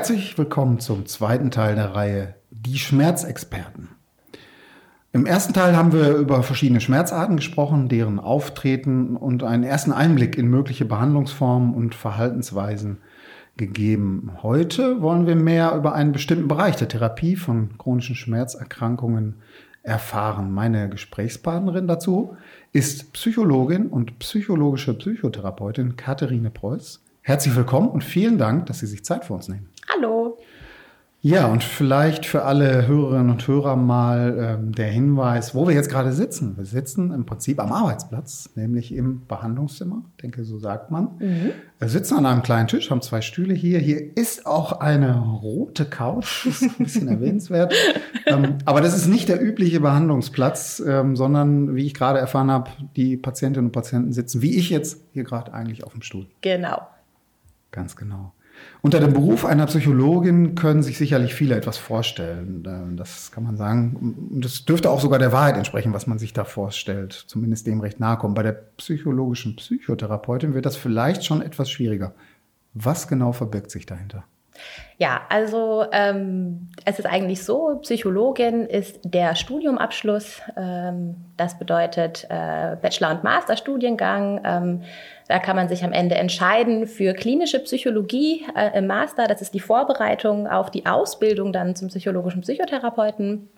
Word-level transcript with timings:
Herzlich 0.00 0.38
willkommen 0.38 0.80
zum 0.80 1.04
zweiten 1.04 1.50
Teil 1.50 1.74
der 1.74 1.94
Reihe 1.94 2.34
Die 2.50 2.78
Schmerzexperten. 2.78 3.88
Im 5.12 5.26
ersten 5.26 5.52
Teil 5.52 5.76
haben 5.76 5.92
wir 5.92 6.14
über 6.14 6.42
verschiedene 6.42 6.80
Schmerzarten 6.80 7.36
gesprochen, 7.36 7.90
deren 7.90 8.18
Auftreten 8.18 9.14
und 9.14 9.42
einen 9.42 9.62
ersten 9.62 9.92
Einblick 9.92 10.38
in 10.38 10.48
mögliche 10.48 10.86
Behandlungsformen 10.86 11.74
und 11.74 11.94
Verhaltensweisen 11.94 13.02
gegeben. 13.58 14.30
Heute 14.42 15.02
wollen 15.02 15.26
wir 15.26 15.36
mehr 15.36 15.74
über 15.74 15.94
einen 15.94 16.12
bestimmten 16.12 16.48
Bereich 16.48 16.76
der 16.76 16.88
Therapie 16.88 17.36
von 17.36 17.76
chronischen 17.76 18.16
Schmerzerkrankungen 18.16 19.34
erfahren. 19.82 20.50
Meine 20.50 20.88
Gesprächspartnerin 20.88 21.86
dazu 21.86 22.38
ist 22.72 23.12
Psychologin 23.12 23.88
und 23.88 24.18
psychologische 24.18 24.94
Psychotherapeutin 24.94 25.96
Katharine 25.96 26.48
Preuß. 26.48 27.02
Herzlich 27.22 27.54
willkommen 27.54 27.90
und 27.90 28.02
vielen 28.02 28.38
Dank, 28.38 28.64
dass 28.66 28.78
Sie 28.78 28.86
sich 28.86 29.04
Zeit 29.04 29.26
für 29.26 29.34
uns 29.34 29.46
nehmen. 29.46 29.68
Hallo. 29.94 30.38
Ja, 31.22 31.48
und 31.48 31.62
vielleicht 31.62 32.24
für 32.24 32.44
alle 32.44 32.86
Hörerinnen 32.86 33.28
und 33.28 33.46
Hörer 33.46 33.76
mal 33.76 34.58
ähm, 34.58 34.72
der 34.74 34.86
Hinweis, 34.86 35.54
wo 35.54 35.68
wir 35.68 35.74
jetzt 35.74 35.90
gerade 35.90 36.12
sitzen. 36.12 36.56
Wir 36.56 36.64
sitzen 36.64 37.12
im 37.12 37.26
Prinzip 37.26 37.60
am 37.60 37.72
Arbeitsplatz, 37.72 38.48
nämlich 38.54 38.94
im 38.94 39.26
Behandlungszimmer, 39.26 40.02
ich 40.16 40.22
denke, 40.22 40.44
so 40.44 40.58
sagt 40.58 40.90
man. 40.90 41.10
Mhm. 41.18 41.50
Wir 41.78 41.88
sitzen 41.90 42.16
an 42.16 42.24
einem 42.24 42.42
kleinen 42.42 42.68
Tisch, 42.68 42.90
haben 42.90 43.02
zwei 43.02 43.20
Stühle 43.20 43.52
hier. 43.52 43.80
Hier 43.80 44.16
ist 44.16 44.46
auch 44.46 44.80
eine 44.80 45.18
rote 45.18 45.84
Couch, 45.84 46.46
das 46.46 46.62
ist 46.62 46.78
ein 46.78 46.84
bisschen 46.84 47.08
erwähnenswert. 47.08 47.74
Ähm, 48.24 48.56
aber 48.64 48.80
das 48.80 48.96
ist 48.96 49.06
nicht 49.06 49.28
der 49.28 49.42
übliche 49.42 49.80
Behandlungsplatz, 49.80 50.82
ähm, 50.86 51.16
sondern, 51.16 51.74
wie 51.74 51.84
ich 51.84 51.92
gerade 51.92 52.18
erfahren 52.18 52.50
habe, 52.50 52.70
die 52.96 53.18
Patientinnen 53.18 53.66
und 53.66 53.72
Patienten 53.72 54.14
sitzen, 54.14 54.40
wie 54.40 54.56
ich 54.56 54.70
jetzt 54.70 55.02
hier 55.12 55.24
gerade 55.24 55.52
eigentlich 55.52 55.84
auf 55.84 55.92
dem 55.92 56.00
Stuhl. 56.00 56.28
Genau. 56.40 56.80
Ganz 57.72 57.94
genau. 57.94 58.32
Unter 58.82 59.00
dem 59.00 59.12
Beruf 59.12 59.44
einer 59.44 59.66
Psychologin 59.66 60.54
können 60.54 60.82
sich 60.82 60.96
sicherlich 60.96 61.34
viele 61.34 61.54
etwas 61.54 61.78
vorstellen. 61.78 62.64
Ähm, 62.66 62.96
das 62.96 63.30
kann 63.30 63.44
man 63.44 63.56
sagen. 63.56 64.40
Das 64.40 64.64
dürfte 64.64 64.90
auch 64.90 65.00
sogar 65.00 65.18
der 65.18 65.32
Wahrheit 65.32 65.56
entsprechen, 65.56 65.92
was 65.92 66.06
man 66.06 66.18
sich 66.18 66.32
da 66.32 66.44
vorstellt. 66.44 67.12
Zumindest 67.12 67.66
dem 67.66 67.80
recht 67.80 68.00
nahe 68.00 68.16
kommen. 68.16 68.34
Bei 68.34 68.42
der 68.42 68.52
psychologischen 68.52 69.56
Psychotherapeutin 69.56 70.54
wird 70.54 70.66
das 70.66 70.76
vielleicht 70.76 71.24
schon 71.24 71.42
etwas 71.42 71.70
schwieriger. 71.70 72.14
Was 72.74 73.08
genau 73.08 73.32
verbirgt 73.32 73.70
sich 73.70 73.86
dahinter? 73.86 74.24
Ja, 74.98 75.22
also 75.30 75.86
ähm, 75.92 76.68
es 76.84 76.98
ist 76.98 77.06
eigentlich 77.06 77.42
so, 77.42 77.78
Psychologin 77.80 78.66
ist 78.66 79.00
der 79.02 79.34
Studiumabschluss. 79.34 80.42
Ähm, 80.58 81.16
das 81.38 81.58
bedeutet 81.58 82.26
äh, 82.28 82.76
Bachelor- 82.76 83.12
und 83.12 83.24
Masterstudiengang. 83.24 84.42
Ähm, 84.44 84.82
da 85.26 85.38
kann 85.38 85.56
man 85.56 85.70
sich 85.70 85.84
am 85.84 85.92
Ende 85.92 86.16
entscheiden 86.16 86.86
für 86.86 87.14
klinische 87.14 87.60
Psychologie 87.60 88.44
äh, 88.54 88.76
im 88.76 88.86
Master. 88.88 89.26
Das 89.26 89.40
ist 89.40 89.54
die 89.54 89.60
Vorbereitung 89.60 90.46
auf 90.46 90.70
die 90.70 90.84
Ausbildung 90.84 91.54
dann 91.54 91.74
zum 91.74 91.88
psychologischen 91.88 92.42
Psychotherapeuten. 92.42 93.48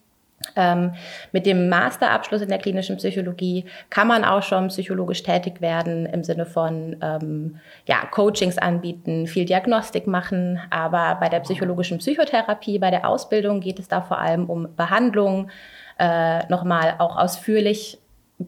Ähm, 0.56 0.92
mit 1.32 1.46
dem 1.46 1.68
Masterabschluss 1.68 2.42
in 2.42 2.48
der 2.48 2.58
klinischen 2.58 2.96
Psychologie 2.96 3.64
kann 3.90 4.08
man 4.08 4.24
auch 4.24 4.42
schon 4.42 4.68
psychologisch 4.68 5.22
tätig 5.22 5.60
werden 5.60 6.06
im 6.06 6.24
Sinne 6.24 6.46
von 6.46 6.96
ähm, 7.02 7.56
ja, 7.86 8.04
Coachings 8.10 8.58
anbieten, 8.58 9.26
viel 9.26 9.44
Diagnostik 9.44 10.06
machen. 10.06 10.60
Aber 10.70 11.16
bei 11.20 11.28
der 11.28 11.40
psychologischen 11.40 11.98
Psychotherapie, 11.98 12.78
bei 12.78 12.90
der 12.90 13.08
Ausbildung 13.08 13.60
geht 13.60 13.78
es 13.78 13.88
da 13.88 14.00
vor 14.00 14.18
allem 14.18 14.48
um 14.48 14.68
Behandlung, 14.76 15.50
äh, 15.98 16.46
nochmal 16.48 16.96
auch 16.98 17.16
ausführlich 17.16 17.98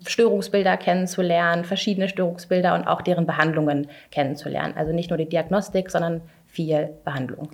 Störungsbilder 0.07 0.77
kennenzulernen, 0.77 1.65
verschiedene 1.65 2.09
Störungsbilder 2.09 2.75
und 2.75 2.87
auch 2.87 3.03
deren 3.03 3.27
Behandlungen 3.27 3.87
kennenzulernen. 4.11 4.75
Also 4.77 4.93
nicht 4.93 5.11
nur 5.11 5.19
die 5.19 5.29
Diagnostik, 5.29 5.91
sondern 5.91 6.23
viel 6.47 6.91
Behandlung. 7.05 7.51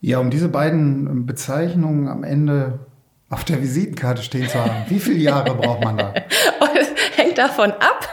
Ja, 0.00 0.18
um 0.18 0.30
diese 0.30 0.48
beiden 0.48 1.26
Bezeichnungen 1.26 2.08
am 2.08 2.24
Ende 2.24 2.80
auf 3.34 3.44
der 3.44 3.60
Visitenkarte 3.60 4.22
stehen 4.22 4.48
zu 4.48 4.58
haben. 4.58 4.84
Wie 4.86 5.00
viele 5.00 5.18
Jahre 5.18 5.54
braucht 5.54 5.82
man 5.82 5.98
da? 5.98 6.14
Es 6.76 6.92
hängt 7.16 7.38
davon 7.38 7.72
ab. 7.72 8.08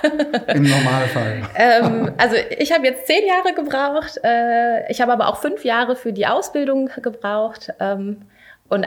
Im 0.53 0.63
Normalfall. 0.63 1.41
ähm, 1.55 2.11
also 2.17 2.35
ich 2.57 2.71
habe 2.71 2.85
jetzt 2.85 3.07
zehn 3.07 3.25
Jahre 3.27 3.53
gebraucht. 3.55 4.19
Äh, 4.23 4.91
ich 4.91 5.01
habe 5.01 5.11
aber 5.11 5.27
auch 5.27 5.37
fünf 5.37 5.63
Jahre 5.65 5.95
für 5.95 6.13
die 6.13 6.27
Ausbildung 6.27 6.89
gebraucht. 7.01 7.73
Ähm, 7.79 8.23
und 8.69 8.85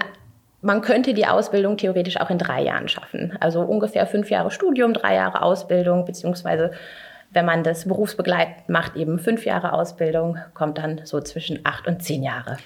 man 0.61 0.81
könnte 0.81 1.15
die 1.15 1.27
Ausbildung 1.27 1.77
theoretisch 1.77 2.21
auch 2.21 2.31
in 2.31 2.39
drei 2.39 2.63
Jahren 2.63 2.89
schaffen. 2.89 3.37
Also 3.41 3.61
ungefähr 3.63 4.07
fünf 4.07 4.31
Jahre 4.31 4.51
Studium, 4.51 4.93
drei 4.93 5.15
Jahre 5.15 5.43
Ausbildung, 5.43 6.05
beziehungsweise 6.05 6.73
wenn 7.31 7.45
man 7.45 7.65
das 7.65 7.87
berufsbegleitend 7.87 8.69
macht, 8.69 8.97
eben 8.97 9.19
fünf 9.19 9.45
Jahre 9.45 9.73
Ausbildung, 9.73 10.39
kommt 10.53 10.79
dann 10.79 11.01
so 11.05 11.21
zwischen 11.21 11.61
acht 11.65 11.87
und 11.87 12.03
zehn 12.03 12.23
Jahre 12.23 12.57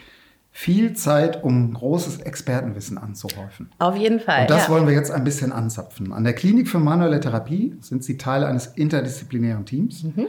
viel 0.58 0.92
Zeit, 0.94 1.44
um 1.44 1.72
großes 1.72 2.22
Expertenwissen 2.22 2.98
anzuhäufen. 2.98 3.70
Auf 3.78 3.94
jeden 3.94 4.18
Fall. 4.18 4.40
Und 4.40 4.50
das 4.50 4.66
ja. 4.66 4.72
wollen 4.72 4.88
wir 4.88 4.92
jetzt 4.92 5.12
ein 5.12 5.22
bisschen 5.22 5.52
anzapfen. 5.52 6.12
An 6.12 6.24
der 6.24 6.32
Klinik 6.32 6.66
für 6.66 6.80
manuelle 6.80 7.20
Therapie 7.20 7.76
sind 7.80 8.02
Sie 8.02 8.18
Teil 8.18 8.42
eines 8.42 8.66
interdisziplinären 8.66 9.66
Teams. 9.66 10.02
Mhm. 10.02 10.26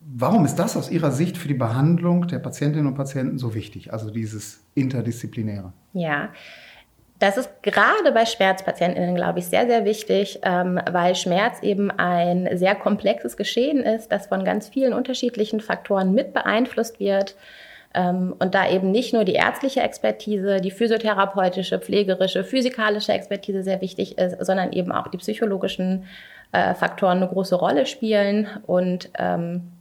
Warum 0.00 0.44
ist 0.44 0.54
das 0.54 0.76
aus 0.76 0.88
Ihrer 0.88 1.10
Sicht 1.10 1.36
für 1.36 1.48
die 1.48 1.54
Behandlung 1.54 2.28
der 2.28 2.38
Patientinnen 2.38 2.86
und 2.86 2.94
Patienten 2.94 3.38
so 3.38 3.56
wichtig? 3.56 3.92
Also 3.92 4.12
dieses 4.12 4.60
Interdisziplinäre. 4.76 5.72
Ja. 5.94 6.28
Das 7.18 7.36
ist 7.36 7.50
gerade 7.62 8.12
bei 8.14 8.24
Schmerzpatientinnen, 8.24 9.16
glaube 9.16 9.40
ich, 9.40 9.46
sehr, 9.46 9.66
sehr 9.66 9.84
wichtig, 9.84 10.38
ähm, 10.44 10.80
weil 10.92 11.16
Schmerz 11.16 11.60
eben 11.60 11.90
ein 11.90 12.56
sehr 12.56 12.76
komplexes 12.76 13.36
Geschehen 13.36 13.80
ist, 13.82 14.12
das 14.12 14.28
von 14.28 14.44
ganz 14.44 14.68
vielen 14.68 14.92
unterschiedlichen 14.92 15.58
Faktoren 15.58 16.14
mit 16.14 16.32
beeinflusst 16.32 17.00
wird. 17.00 17.34
Ähm, 17.94 18.34
und 18.38 18.54
da 18.54 18.68
eben 18.68 18.90
nicht 18.90 19.12
nur 19.12 19.24
die 19.24 19.34
ärztliche 19.34 19.80
Expertise, 19.80 20.60
die 20.60 20.70
physiotherapeutische, 20.70 21.78
pflegerische, 21.78 22.44
physikalische 22.44 23.12
Expertise 23.12 23.62
sehr 23.62 23.80
wichtig 23.80 24.18
ist, 24.18 24.44
sondern 24.44 24.72
eben 24.72 24.92
auch 24.92 25.08
die 25.08 25.18
psychologischen 25.18 26.04
äh, 26.52 26.74
Faktoren 26.74 27.18
eine 27.18 27.28
große 27.28 27.54
Rolle 27.54 27.86
spielen. 27.86 28.46
Und 28.66 29.10
ähm, 29.18 29.72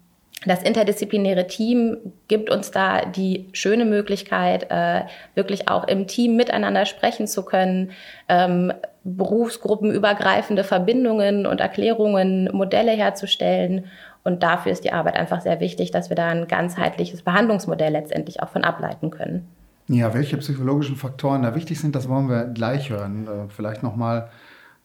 das 0.46 0.64
interdisziplinäre 0.64 1.46
Team 1.46 1.98
gibt 2.28 2.50
uns 2.50 2.72
da 2.72 3.06
die 3.06 3.48
schöne 3.54 3.86
Möglichkeit, 3.86 4.68
äh, 4.72 5.02
wirklich 5.36 5.70
auch 5.70 5.88
im 5.88 6.08
Team 6.08 6.36
miteinander 6.36 6.86
sprechen 6.86 7.28
zu 7.28 7.46
können, 7.46 7.92
ähm, 8.28 8.74
berufsgruppenübergreifende 9.04 10.64
Verbindungen 10.64 11.46
und 11.46 11.60
Erklärungen, 11.60 12.50
Modelle 12.54 12.92
herzustellen 12.92 13.86
und 14.24 14.44
dafür 14.44 14.72
ist 14.72 14.84
die 14.84 14.94
Arbeit 14.94 15.16
einfach 15.16 15.42
sehr 15.42 15.60
wichtig, 15.60 15.92
dass 15.92 16.10
wir 16.10 16.16
da 16.16 16.28
ein 16.28 16.48
ganzheitliches 16.48 17.24
Behandlungsmodell 17.24 17.92
letztendlich 17.92 18.42
auch 18.42 18.50
von 18.50 18.64
ableiten 18.64 19.10
können. 19.10 19.48
Ja, 19.88 20.14
welche 20.14 20.38
psychologischen 20.38 20.96
Faktoren 20.96 21.42
da 21.42 21.56
wichtig 21.56 21.80
sind, 21.80 21.96
das 21.96 22.08
wollen 22.08 22.30
wir 22.30 22.46
gleich 22.46 22.90
hören. 22.90 23.28
Äh, 23.28 23.50
vielleicht 23.50 23.84
nochmal 23.84 24.30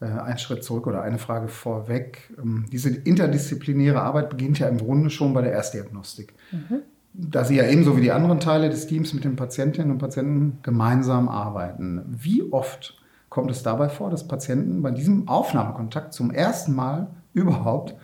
äh, 0.01 0.07
einen 0.07 0.39
Schritt 0.39 0.65
zurück 0.65 0.87
oder 0.87 1.03
eine 1.03 1.19
Frage 1.19 1.49
vorweg. 1.49 2.33
Ähm, 2.43 2.67
diese 2.73 2.91
interdisziplinäre 2.91 4.01
Arbeit 4.01 4.31
beginnt 4.31 4.59
ja 4.59 4.69
im 4.69 4.79
Grunde 4.79 5.11
schon 5.11 5.33
bei 5.33 5.43
der 5.43 5.53
Erstdiagnostik. 5.53 6.35
Mhm. 6.51 6.81
Da 7.13 7.45
Sie 7.45 7.57
ja 7.57 7.65
ebenso 7.65 7.97
wie 7.97 8.03
die 8.03 8.13
anderen 8.13 8.41
Teile 8.41 8.69
des 8.69 8.87
Teams 8.87 9.15
mit 9.15 9.25
den 9.25 9.37
Patientinnen 9.37 9.91
und 9.91 9.99
Patienten 9.99 10.59
gemeinsam 10.63 11.29
arbeiten. 11.31 12.03
Wie 12.09 12.43
oft 12.53 12.99
kommt 13.31 13.51
es 13.51 13.63
dabei 13.63 13.89
vor, 13.89 14.11
dass 14.11 14.29
Patienten 14.29 14.83
bei 14.83 14.91
diesem 14.91 15.27
Aufnahmekontakt 15.27 16.13
zum 16.13 16.31
ersten 16.31 16.75
Mal 16.75 17.07
überhaupt 17.33 17.95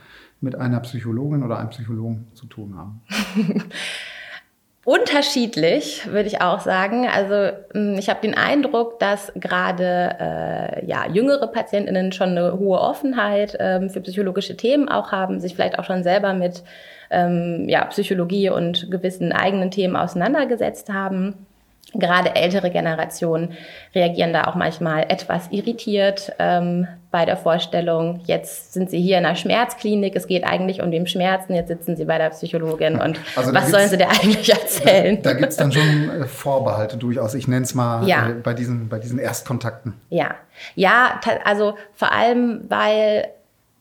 mit 0.43 0.57
einer 0.57 0.81
Psychologin 0.81 1.43
oder 1.43 1.59
einem 1.59 1.71
Psychologen 1.71 2.29
zu 2.35 2.47
tun 2.47 2.77
haben? 2.77 3.03
Unterschiedlich, 4.85 6.09
würde 6.11 6.27
ich 6.27 6.41
auch 6.41 6.59
sagen. 6.59 7.07
Also 7.07 7.57
hm, 7.73 7.95
ich 7.99 8.09
habe 8.09 8.21
den 8.21 8.35
Eindruck, 8.35 8.99
dass 8.99 9.33
gerade 9.37 10.17
äh, 10.19 10.87
ja, 10.87 11.07
jüngere 11.09 11.47
Patientinnen 11.47 12.11
schon 12.11 12.31
eine 12.31 12.59
hohe 12.59 12.81
Offenheit 12.81 13.57
ähm, 13.61 13.91
für 13.91 14.01
psychologische 14.01 14.57
Themen 14.57 14.89
auch 14.89 15.13
haben, 15.13 15.39
sich 15.39 15.55
vielleicht 15.55 15.79
auch 15.79 15.85
schon 15.85 16.03
selber 16.03 16.35
mit 16.35 16.65
ähm, 17.11 17.69
ja, 17.69 17.85
Psychologie 17.85 18.51
und 18.51 18.91
gewissen 18.91 19.31
eigenen 19.31 19.71
Themen 19.71 19.95
auseinandergesetzt 19.95 20.93
haben. 20.93 21.47
Gerade 21.95 22.35
ältere 22.35 22.71
Generationen 22.71 23.53
reagieren 23.95 24.33
da 24.33 24.45
auch 24.45 24.55
manchmal 24.55 25.05
etwas 25.09 25.49
irritiert 25.51 26.33
ähm, 26.39 26.87
bei 27.11 27.27
der 27.27 27.37
Vorstellung, 27.37 28.21
jetzt 28.25 28.73
sind 28.73 28.91
sie 28.91 29.01
hier 29.01 29.19
in 29.19 29.27
einer 29.27 29.37
Schmerzklinik, 29.37 30.17
es 30.17 30.27
geht 30.27 30.45
eigentlich 30.45 30.81
um 30.81 30.91
den 30.91 31.07
Schmerzen, 31.07 31.55
jetzt 31.55 31.69
sitzen 31.69 31.95
sie 31.95 32.07
bei 32.07 32.17
der 32.17 32.31
Psychologin 32.31 32.99
und 32.99 33.21
also 33.37 33.53
was 33.55 33.71
sollen 33.71 33.89
sie 33.89 33.99
dir 33.99 34.09
eigentlich 34.09 34.51
erzählen? 34.51 35.21
Da, 35.23 35.35
da 35.35 35.39
gibt 35.39 35.51
es 35.51 35.59
dann 35.59 35.71
schon 35.71 36.11
äh, 36.11 36.25
Vorbehalte 36.25 36.97
durchaus, 36.97 37.35
ich 37.35 37.47
nenne 37.47 37.65
es 37.65 37.75
mal 37.75 38.09
ja. 38.09 38.31
äh, 38.31 38.33
bei, 38.33 38.55
diesen, 38.55 38.89
bei 38.89 38.99
diesen 38.99 39.19
Erstkontakten. 39.19 39.93
Ja, 40.09 40.37
ja, 40.75 41.21
also 41.45 41.75
vor 41.95 42.13
allem, 42.13 42.65
weil 42.69 43.29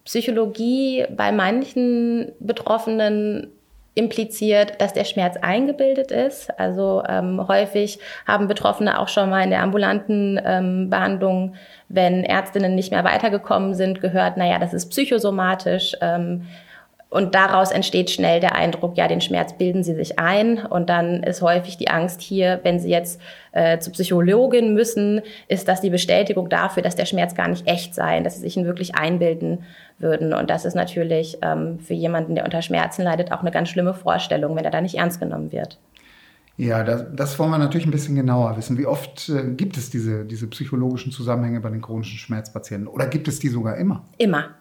Psychologie 0.04 1.06
bei 1.16 1.32
manchen 1.32 2.34
Betroffenen 2.40 3.48
impliziert, 3.94 4.80
dass 4.80 4.94
der 4.94 5.04
Schmerz 5.04 5.36
eingebildet 5.42 6.12
ist. 6.12 6.58
Also 6.60 7.04
ähm, 7.08 7.46
häufig 7.48 8.00
haben 8.26 8.48
Betroffene 8.48 9.00
auch 9.00 9.10
schon 9.10 9.30
mal 9.30 9.44
in 9.44 9.50
der 9.50 9.62
ambulanten 9.62 10.40
ähm, 10.44 10.90
Behandlung, 10.90 11.56
wenn 11.90 12.24
Ärztinnen 12.24 12.74
nicht 12.74 12.92
mehr 12.92 13.04
weitergekommen 13.04 13.74
sind, 13.74 14.00
gehört, 14.00 14.38
naja, 14.38 14.60
das 14.60 14.74
ist 14.74 14.90
psychosomatisch. 14.90 15.96
Ähm, 16.00 16.48
Und 17.12 17.36
daraus 17.36 17.72
entsteht 17.72 18.10
schnell 18.10 18.40
der 18.40 18.56
Eindruck, 18.56 18.96
ja, 18.96 19.06
den 19.10 19.20
Schmerz 19.20 19.52
bilden 19.58 19.84
sie 19.84 19.96
sich 19.96 20.18
ein. 20.18 20.66
Und 20.66 20.90
dann 20.90 21.24
ist 21.24 21.42
häufig 21.42 21.76
die 21.76 21.90
Angst 21.90 22.22
hier, 22.22 22.62
wenn 22.64 22.80
sie 22.80 22.90
jetzt 22.90 23.20
äh, 23.52 23.80
zur 23.80 23.92
Psychologin 23.92 24.74
müssen, 24.74 25.22
ist 25.50 25.68
das 25.68 25.82
die 25.82 25.90
Bestätigung 25.90 26.48
dafür, 26.48 26.82
dass 26.82 26.96
der 26.96 27.04
Schmerz 27.06 27.36
gar 27.36 27.50
nicht 27.50 27.68
echt 27.68 27.94
sei, 27.96 28.22
dass 28.22 28.36
sie 28.36 28.40
sich 28.40 28.56
ihn 28.56 28.66
wirklich 28.66 28.96
einbilden 28.96 29.66
würden. 30.00 30.34
Und 30.34 30.50
das 30.50 30.64
ist 30.64 30.74
natürlich 30.74 31.38
ähm, 31.42 31.80
für 31.80 31.96
jemanden, 31.96 32.36
der 32.36 32.46
unter 32.46 32.62
Schmerzen 32.62 33.04
leidet, 33.04 33.34
auch 33.34 33.42
eine 33.42 33.52
ganz 33.52 33.68
schlimme 33.68 33.94
Vorstellung, 33.94 34.56
wenn 34.56 34.64
er 34.64 34.72
da 34.72 34.80
nicht 34.80 34.96
ernst 34.96 35.20
genommen 35.20 35.52
wird. 35.52 35.80
Ja, 36.56 36.86
das, 36.86 37.08
das 37.14 37.38
wollen 37.38 37.52
wir 37.52 37.58
natürlich 37.58 37.86
ein 37.86 37.92
bisschen 37.92 38.16
genauer 38.16 38.56
wissen. 38.56 38.78
Wie 38.78 38.86
oft 38.86 39.28
äh, 39.28 39.52
gibt 39.52 39.76
es 39.76 39.90
diese, 39.90 40.24
diese 40.24 40.48
psychologischen 40.48 41.12
Zusammenhänge 41.12 41.60
bei 41.60 41.72
den 41.72 41.82
chronischen 41.82 42.18
Schmerzpatienten? 42.18 42.88
Oder 42.88 43.08
gibt 43.08 43.28
es 43.28 43.40
die 43.40 43.50
sogar 43.50 43.76
immer? 43.76 44.06
Immer. 44.18 44.52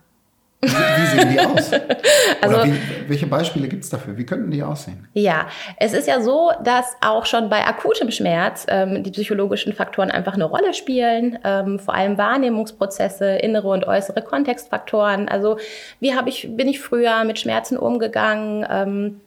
Wie, 0.62 0.68
wie 0.68 1.06
sehen 1.06 1.30
die 1.30 1.40
aus? 1.40 1.72
also, 2.42 2.64
wie, 2.64 2.74
welche 3.08 3.26
Beispiele 3.26 3.66
gibt 3.66 3.84
es 3.84 3.90
dafür? 3.90 4.18
Wie 4.18 4.26
könnten 4.26 4.50
die 4.50 4.62
aussehen? 4.62 5.08
Ja, 5.14 5.48
es 5.78 5.94
ist 5.94 6.06
ja 6.06 6.20
so, 6.20 6.50
dass 6.62 6.96
auch 7.00 7.24
schon 7.24 7.48
bei 7.48 7.66
akutem 7.66 8.10
Schmerz 8.10 8.66
ähm, 8.68 9.02
die 9.02 9.10
psychologischen 9.10 9.72
Faktoren 9.72 10.10
einfach 10.10 10.34
eine 10.34 10.44
Rolle 10.44 10.74
spielen, 10.74 11.38
ähm, 11.44 11.78
vor 11.78 11.94
allem 11.94 12.18
Wahrnehmungsprozesse, 12.18 13.36
innere 13.36 13.68
und 13.68 13.86
äußere 13.86 14.22
Kontextfaktoren. 14.22 15.28
Also 15.28 15.58
wie 15.98 16.14
habe 16.14 16.28
ich, 16.28 16.48
bin 16.54 16.68
ich 16.68 16.80
früher 16.80 17.24
mit 17.24 17.38
Schmerzen 17.38 17.78
umgegangen? 17.78 18.66
Ähm, 18.70 19.20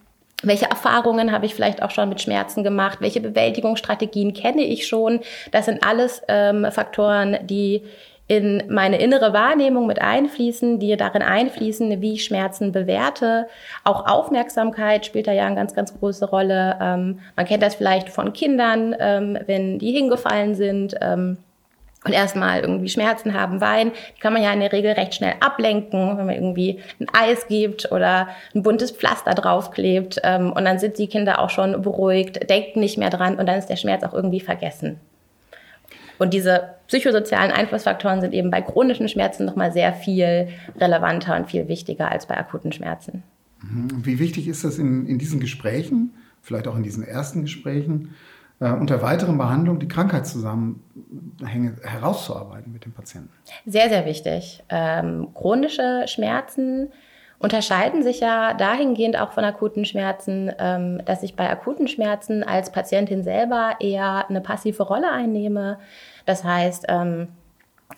welche 0.43 0.65
Erfahrungen 0.65 1.31
habe 1.31 1.45
ich 1.45 1.55
vielleicht 1.55 1.81
auch 1.81 1.91
schon 1.91 2.09
mit 2.09 2.21
Schmerzen 2.21 2.63
gemacht? 2.63 2.99
Welche 3.01 3.21
Bewältigungsstrategien 3.21 4.33
kenne 4.33 4.63
ich 4.63 4.85
schon? 4.87 5.21
Das 5.51 5.65
sind 5.65 5.83
alles 5.85 6.21
ähm, 6.27 6.67
Faktoren, 6.69 7.37
die 7.43 7.81
in 8.27 8.63
meine 8.69 8.99
innere 8.99 9.33
Wahrnehmung 9.33 9.85
mit 9.85 10.01
einfließen, 10.01 10.79
die 10.79 10.95
darin 10.95 11.21
einfließen, 11.21 12.01
wie 12.01 12.13
ich 12.13 12.23
Schmerzen 12.23 12.71
bewerte. 12.71 13.47
Auch 13.83 14.07
Aufmerksamkeit 14.07 15.05
spielt 15.05 15.27
da 15.27 15.33
ja 15.33 15.45
eine 15.45 15.55
ganz, 15.55 15.75
ganz 15.75 15.97
große 15.97 16.29
Rolle. 16.29 16.77
Ähm, 16.81 17.19
man 17.35 17.45
kennt 17.45 17.63
das 17.63 17.75
vielleicht 17.75 18.09
von 18.09 18.31
Kindern, 18.31 18.95
ähm, 18.97 19.37
wenn 19.45 19.77
die 19.77 19.91
hingefallen 19.91 20.55
sind. 20.55 20.95
Ähm, 21.01 21.37
und 22.05 22.11
erstmal 22.11 22.59
irgendwie 22.59 22.89
Schmerzen 22.89 23.33
haben, 23.33 23.61
weinen, 23.61 23.93
die 24.17 24.19
kann 24.19 24.33
man 24.33 24.43
ja 24.43 24.51
in 24.51 24.59
der 24.59 24.73
Regel 24.73 24.91
recht 24.91 25.15
schnell 25.15 25.35
ablenken, 25.39 26.17
wenn 26.17 26.25
man 26.25 26.35
irgendwie 26.35 26.81
ein 26.99 27.07
Eis 27.13 27.47
gibt 27.47 27.91
oder 27.93 28.27
ein 28.53 28.61
buntes 28.61 28.91
Pflaster 28.91 29.33
draufklebt. 29.33 30.19
Ähm, 30.23 30.51
und 30.51 30.65
dann 30.65 30.79
sind 30.79 30.97
die 30.97 31.07
Kinder 31.07 31.39
auch 31.39 31.49
schon 31.49 31.81
beruhigt, 31.81 32.49
denken 32.49 32.81
nicht 32.81 32.97
mehr 32.97 33.09
dran 33.09 33.37
und 33.37 33.47
dann 33.47 33.57
ist 33.57 33.69
der 33.69 33.77
Schmerz 33.77 34.03
auch 34.03 34.13
irgendwie 34.13 34.41
vergessen. 34.41 34.99
Und 36.19 36.33
diese 36.33 36.75
psychosozialen 36.93 37.51
Einflussfaktoren 37.51 38.21
sind 38.21 38.35
eben 38.35 38.51
bei 38.51 38.61
chronischen 38.61 39.09
Schmerzen 39.09 39.45
nochmal 39.45 39.71
sehr 39.71 39.93
viel 39.93 40.49
relevanter 40.79 41.35
und 41.35 41.49
viel 41.49 41.67
wichtiger 41.67 42.11
als 42.11 42.27
bei 42.27 42.37
akuten 42.37 42.71
Schmerzen. 42.71 43.23
Mhm. 43.63 44.05
Wie 44.05 44.19
wichtig 44.19 44.47
ist 44.47 44.63
das 44.63 44.77
in, 44.77 45.07
in 45.07 45.17
diesen 45.17 45.39
Gesprächen, 45.39 46.13
vielleicht 46.43 46.67
auch 46.67 46.77
in 46.77 46.83
diesen 46.83 47.03
ersten 47.03 47.41
Gesprächen, 47.41 48.13
äh, 48.59 48.71
unter 48.71 49.01
weiteren 49.01 49.39
Behandlung 49.39 49.79
die 49.79 49.87
Krankheitszusammenhänge 49.87 51.77
herauszuarbeiten 51.81 52.71
mit 52.71 52.85
dem 52.85 52.91
Patienten? 52.91 53.31
Sehr, 53.65 53.89
sehr 53.89 54.05
wichtig. 54.05 54.63
Ähm, 54.69 55.29
chronische 55.33 56.03
Schmerzen 56.05 56.89
unterscheiden 57.43 58.03
sich 58.03 58.21
ja 58.21 58.53
dahingehend 58.53 59.19
auch 59.19 59.33
von 59.33 59.43
akuten 59.43 59.83
Schmerzen, 59.83 60.51
ähm, 60.57 61.01
dass 61.05 61.23
ich 61.23 61.35
bei 61.35 61.49
akuten 61.49 61.89
Schmerzen 61.89 62.41
als 62.41 62.71
Patientin 62.71 63.21
selber 63.21 63.75
eher 63.81 64.29
eine 64.29 64.39
passive 64.39 64.81
Rolle 64.83 65.11
einnehme. 65.11 65.77
Das 66.25 66.45
heißt, 66.45 66.85
ähm, 66.87 67.27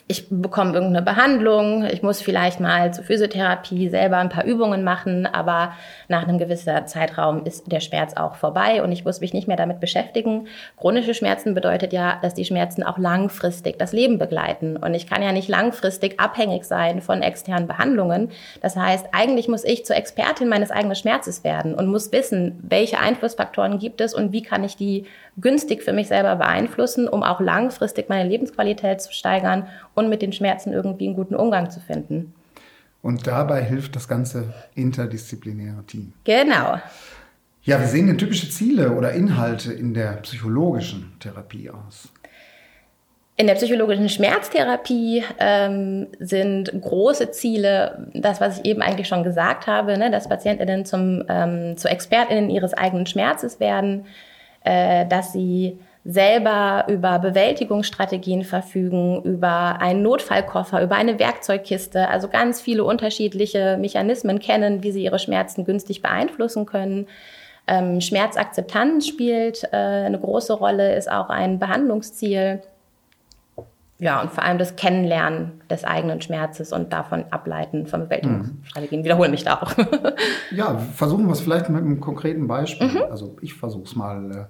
ich 0.07 0.27
bekomme 0.29 0.73
irgendeine 0.73 1.03
Behandlung, 1.03 1.83
ich 1.85 2.03
muss 2.03 2.21
vielleicht 2.21 2.59
mal 2.59 2.93
zur 2.93 3.03
Physiotherapie 3.03 3.89
selber 3.89 4.17
ein 4.17 4.29
paar 4.29 4.45
Übungen 4.45 4.83
machen, 4.83 5.25
aber 5.25 5.73
nach 6.09 6.27
einem 6.27 6.37
gewissen 6.37 6.85
Zeitraum 6.85 7.43
ist 7.43 7.71
der 7.71 7.79
Schmerz 7.79 8.15
auch 8.15 8.35
vorbei 8.35 8.83
und 8.83 8.91
ich 8.91 9.03
muss 9.03 9.19
mich 9.19 9.33
nicht 9.33 9.47
mehr 9.47 9.57
damit 9.57 9.79
beschäftigen. 9.79 10.47
Chronische 10.77 11.15
Schmerzen 11.15 11.55
bedeutet 11.55 11.91
ja, 11.91 12.19
dass 12.21 12.35
die 12.35 12.45
Schmerzen 12.45 12.83
auch 12.83 12.99
langfristig 12.99 13.79
das 13.79 13.93
Leben 13.93 14.19
begleiten 14.19 14.77
und 14.77 14.93
ich 14.93 15.07
kann 15.07 15.23
ja 15.23 15.31
nicht 15.31 15.49
langfristig 15.49 16.19
abhängig 16.19 16.65
sein 16.65 17.01
von 17.01 17.23
externen 17.23 17.67
Behandlungen. 17.67 18.29
Das 18.61 18.75
heißt, 18.75 19.07
eigentlich 19.11 19.47
muss 19.47 19.63
ich 19.63 19.85
zur 19.85 19.95
Expertin 19.95 20.49
meines 20.49 20.69
eigenen 20.69 20.95
Schmerzes 20.95 21.43
werden 21.43 21.73
und 21.73 21.87
muss 21.87 22.11
wissen, 22.11 22.59
welche 22.61 22.99
Einflussfaktoren 22.99 23.79
gibt 23.79 24.01
es 24.01 24.13
und 24.13 24.31
wie 24.31 24.43
kann 24.43 24.63
ich 24.63 24.77
die 24.77 25.05
günstig 25.37 25.83
für 25.83 25.93
mich 25.93 26.07
selber 26.07 26.35
beeinflussen, 26.35 27.07
um 27.09 27.23
auch 27.23 27.41
langfristig 27.41 28.07
meine 28.07 28.29
Lebensqualität 28.29 29.01
zu 29.01 29.11
steigern 29.11 29.67
und 29.93 30.09
mit 30.09 30.21
den 30.21 30.33
Schmerzen 30.33 30.73
irgendwie 30.73 31.07
einen 31.07 31.15
guten 31.15 31.35
Umgang 31.35 31.69
zu 31.69 31.79
finden. 31.79 32.33
Und 33.01 33.27
dabei 33.27 33.63
hilft 33.63 33.95
das 33.95 34.07
ganze 34.07 34.53
interdisziplinäre 34.73 35.83
Team. 35.85 36.13
Genau. 36.23 36.79
Ja, 37.61 37.81
wie 37.81 37.85
sehen 37.85 38.07
denn 38.07 38.17
typische 38.17 38.49
Ziele 38.49 38.91
oder 38.91 39.11
Inhalte 39.13 39.73
in 39.73 39.93
der 39.93 40.13
psychologischen 40.17 41.13
Therapie 41.19 41.69
aus? 41.69 42.09
In 43.37 43.47
der 43.47 43.55
psychologischen 43.55 44.07
Schmerztherapie 44.07 45.23
ähm, 45.39 46.07
sind 46.19 46.71
große 46.81 47.31
Ziele, 47.31 48.07
das, 48.13 48.39
was 48.39 48.59
ich 48.59 48.65
eben 48.65 48.81
eigentlich 48.81 49.07
schon 49.09 49.23
gesagt 49.23 49.67
habe, 49.67 49.97
ne, 49.97 50.09
dass 50.09 50.29
Patientinnen 50.29 50.85
zum, 50.85 51.23
ähm, 51.27 51.75
zu 51.75 51.89
Expertinnen 51.89 52.49
ihres 52.49 52.73
eigenen 52.73 53.07
Schmerzes 53.07 53.59
werden, 53.59 54.05
äh, 54.63 55.05
dass 55.07 55.33
sie 55.33 55.79
selber 56.05 56.85
über 56.87 57.17
Bewältigungsstrategien 57.17 58.43
verfügen, 58.43 59.23
über 59.23 59.81
einen 59.81 60.03
Notfallkoffer, 60.03 60.83
über 60.83 60.95
eine 60.95 61.17
Werkzeugkiste, 61.17 62.07
also 62.09 62.27
ganz 62.27 62.61
viele 62.61 62.83
unterschiedliche 62.83 63.77
Mechanismen 63.79 64.37
kennen, 64.37 64.83
wie 64.83 64.91
sie 64.91 65.03
ihre 65.03 65.17
Schmerzen 65.17 65.65
günstig 65.65 66.03
beeinflussen 66.03 66.67
können. 66.67 67.07
Ähm, 67.65 68.01
Schmerzakzeptanz 68.01 69.07
spielt 69.07 69.63
äh, 69.71 69.75
eine 69.75 70.19
große 70.19 70.53
Rolle, 70.53 70.95
ist 70.95 71.11
auch 71.11 71.29
ein 71.29 71.57
Behandlungsziel. 71.57 72.61
Ja, 73.97 74.21
und 74.21 74.31
vor 74.31 74.43
allem 74.43 74.59
das 74.59 74.75
Kennenlernen 74.75 75.61
des 75.71 75.85
eigenen 75.85 76.21
Schmerzes 76.21 76.71
und 76.71 76.93
davon 76.93 77.25
ableiten 77.31 77.87
von 77.87 78.01
Bewältigungsstrategien. 78.01 78.99
Mhm. 78.99 79.05
Wiederhole 79.05 79.29
mich 79.29 79.43
da 79.43 79.55
auch. 79.55 79.71
ja, 80.51 80.77
versuchen 80.77 81.25
wir 81.25 81.31
es 81.31 81.39
vielleicht 81.39 81.69
mit 81.69 81.81
einem 81.81 81.99
konkreten 81.99 82.45
Beispiel. 82.45 82.89
Mhm. 82.89 83.03
Also 83.09 83.37
ich 83.41 83.55
versuche 83.55 83.85
es 83.85 83.95
mal. 83.95 84.49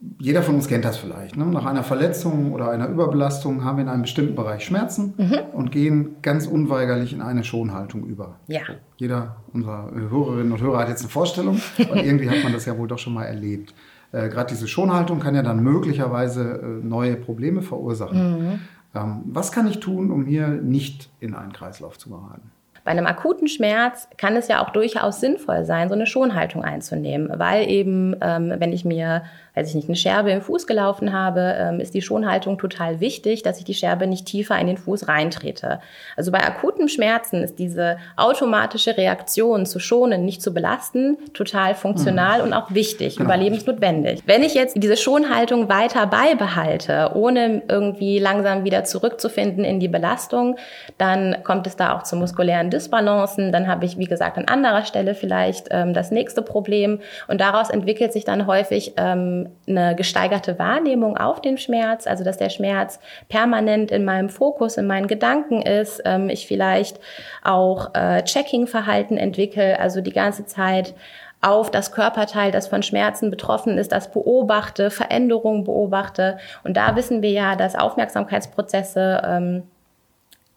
Äh, 0.00 0.04
jeder 0.18 0.42
von 0.42 0.54
uns 0.56 0.68
kennt 0.68 0.84
das 0.84 0.96
vielleicht. 0.96 1.36
Ne? 1.36 1.44
Nach 1.46 1.64
einer 1.64 1.82
Verletzung 1.82 2.52
oder 2.52 2.70
einer 2.70 2.88
Überbelastung 2.88 3.64
haben 3.64 3.78
wir 3.78 3.82
in 3.82 3.88
einem 3.88 4.02
bestimmten 4.02 4.34
Bereich 4.34 4.64
Schmerzen 4.64 5.14
mhm. 5.16 5.38
und 5.52 5.72
gehen 5.72 6.16
ganz 6.22 6.46
unweigerlich 6.46 7.12
in 7.12 7.22
eine 7.22 7.44
Schonhaltung 7.44 8.04
über. 8.04 8.36
Ja. 8.46 8.62
Jeder 8.96 9.36
unserer 9.52 9.90
Hörerinnen 9.92 10.52
und 10.52 10.60
Hörer 10.60 10.78
hat 10.78 10.88
jetzt 10.88 11.02
eine 11.02 11.10
Vorstellung 11.10 11.60
und 11.78 11.96
irgendwie 11.96 12.28
hat 12.28 12.42
man 12.42 12.52
das 12.52 12.64
ja 12.64 12.76
wohl 12.78 12.88
doch 12.88 12.98
schon 12.98 13.14
mal 13.14 13.24
erlebt. 13.24 13.74
Äh, 14.12 14.28
Gerade 14.28 14.48
diese 14.52 14.68
Schonhaltung 14.68 15.20
kann 15.20 15.34
ja 15.34 15.42
dann 15.42 15.62
möglicherweise 15.62 16.60
äh, 16.62 16.86
neue 16.86 17.16
Probleme 17.16 17.62
verursachen. 17.62 18.38
Mhm. 18.38 18.60
Ähm, 18.94 19.22
was 19.26 19.50
kann 19.52 19.66
ich 19.66 19.80
tun, 19.80 20.10
um 20.10 20.26
hier 20.26 20.48
nicht 20.48 21.10
in 21.20 21.34
einen 21.34 21.52
Kreislauf 21.52 21.98
zu 21.98 22.10
geraten? 22.10 22.50
Bei 22.84 22.90
einem 22.90 23.06
akuten 23.06 23.48
Schmerz 23.48 24.08
kann 24.18 24.36
es 24.36 24.46
ja 24.46 24.62
auch 24.62 24.70
durchaus 24.70 25.18
sinnvoll 25.18 25.64
sein, 25.64 25.88
so 25.88 25.94
eine 25.94 26.06
Schonhaltung 26.06 26.62
einzunehmen, 26.62 27.32
weil 27.38 27.68
eben, 27.68 28.14
ähm, 28.20 28.52
wenn 28.58 28.72
ich 28.72 28.84
mir 28.84 29.24
als 29.54 29.68
ich 29.68 29.74
nicht 29.76 29.88
eine 29.88 29.96
Scherbe 29.96 30.32
im 30.32 30.42
Fuß 30.42 30.66
gelaufen 30.66 31.12
habe, 31.12 31.54
ähm, 31.58 31.80
ist 31.80 31.94
die 31.94 32.02
Schonhaltung 32.02 32.58
total 32.58 33.00
wichtig, 33.00 33.42
dass 33.42 33.58
ich 33.58 33.64
die 33.64 33.74
Scherbe 33.74 34.06
nicht 34.06 34.26
tiefer 34.26 34.58
in 34.58 34.66
den 34.66 34.76
Fuß 34.76 35.06
reintrete. 35.06 35.80
Also 36.16 36.32
bei 36.32 36.42
akuten 36.42 36.88
Schmerzen 36.88 37.42
ist 37.42 37.58
diese 37.58 37.98
automatische 38.16 38.96
Reaktion 38.96 39.64
zu 39.64 39.78
schonen, 39.78 40.24
nicht 40.24 40.42
zu 40.42 40.52
belasten, 40.52 41.18
total 41.34 41.74
funktional 41.74 42.38
mhm. 42.38 42.44
und 42.46 42.52
auch 42.52 42.74
wichtig, 42.74 43.16
genau. 43.16 43.28
überlebensnotwendig. 43.28 44.22
Wenn 44.26 44.42
ich 44.42 44.54
jetzt 44.54 44.74
diese 44.76 44.96
Schonhaltung 44.96 45.68
weiter 45.68 46.06
beibehalte, 46.06 47.12
ohne 47.14 47.62
irgendwie 47.68 48.18
langsam 48.18 48.64
wieder 48.64 48.82
zurückzufinden 48.84 49.64
in 49.64 49.78
die 49.78 49.88
Belastung, 49.88 50.56
dann 50.98 51.36
kommt 51.44 51.66
es 51.68 51.76
da 51.76 51.96
auch 51.96 52.02
zu 52.02 52.16
muskulären 52.16 52.70
Disbalancen. 52.70 53.52
Dann 53.52 53.68
habe 53.68 53.84
ich, 53.84 53.98
wie 53.98 54.06
gesagt, 54.06 54.36
an 54.36 54.46
anderer 54.46 54.84
Stelle 54.84 55.14
vielleicht 55.14 55.68
ähm, 55.70 55.94
das 55.94 56.10
nächste 56.10 56.42
Problem 56.42 56.98
und 57.28 57.40
daraus 57.40 57.70
entwickelt 57.70 58.12
sich 58.12 58.24
dann 58.24 58.48
häufig 58.48 58.94
ähm, 58.96 59.43
eine 59.66 59.94
gesteigerte 59.94 60.58
Wahrnehmung 60.58 61.16
auf 61.16 61.40
den 61.40 61.58
Schmerz, 61.58 62.06
also 62.06 62.24
dass 62.24 62.38
der 62.38 62.50
Schmerz 62.50 63.00
permanent 63.28 63.90
in 63.90 64.04
meinem 64.04 64.28
Fokus, 64.28 64.76
in 64.76 64.86
meinen 64.86 65.06
Gedanken 65.06 65.62
ist, 65.62 66.02
ähm, 66.04 66.28
ich 66.28 66.46
vielleicht 66.46 67.00
auch 67.42 67.94
äh, 67.94 68.22
Checking-Verhalten 68.22 69.16
entwickle, 69.16 69.78
also 69.78 70.00
die 70.00 70.12
ganze 70.12 70.46
Zeit 70.46 70.94
auf 71.40 71.70
das 71.70 71.92
Körperteil, 71.92 72.50
das 72.50 72.68
von 72.68 72.82
Schmerzen 72.82 73.30
betroffen 73.30 73.76
ist, 73.76 73.92
das 73.92 74.10
beobachte, 74.10 74.90
Veränderungen 74.90 75.64
beobachte. 75.64 76.38
Und 76.62 76.76
da 76.76 76.96
wissen 76.96 77.20
wir 77.20 77.30
ja, 77.30 77.54
dass 77.54 77.76
Aufmerksamkeitsprozesse 77.76 79.22
ähm, 79.26 79.62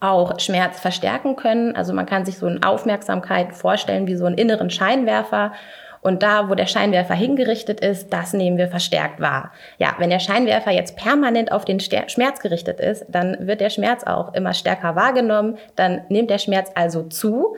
auch 0.00 0.38
Schmerz 0.38 0.80
verstärken 0.80 1.36
können. 1.36 1.74
Also 1.76 1.92
man 1.92 2.06
kann 2.06 2.24
sich 2.24 2.38
so 2.38 2.46
eine 2.46 2.60
Aufmerksamkeit 2.64 3.54
vorstellen 3.54 4.06
wie 4.06 4.16
so 4.16 4.26
einen 4.26 4.38
inneren 4.38 4.70
Scheinwerfer. 4.70 5.52
Und 6.00 6.22
da, 6.22 6.48
wo 6.48 6.54
der 6.54 6.66
Scheinwerfer 6.66 7.14
hingerichtet 7.14 7.80
ist, 7.80 8.12
das 8.12 8.32
nehmen 8.32 8.58
wir 8.58 8.68
verstärkt 8.68 9.20
wahr. 9.20 9.52
Ja, 9.78 9.94
wenn 9.98 10.10
der 10.10 10.20
Scheinwerfer 10.20 10.70
jetzt 10.70 10.96
permanent 10.96 11.52
auf 11.52 11.64
den 11.64 11.80
Schmerz 11.80 12.40
gerichtet 12.40 12.80
ist, 12.80 13.06
dann 13.08 13.46
wird 13.46 13.60
der 13.60 13.70
Schmerz 13.70 14.04
auch 14.04 14.34
immer 14.34 14.54
stärker 14.54 14.96
wahrgenommen, 14.96 15.58
dann 15.76 16.02
nimmt 16.08 16.30
der 16.30 16.38
Schmerz 16.38 16.70
also 16.74 17.02
zu. 17.04 17.56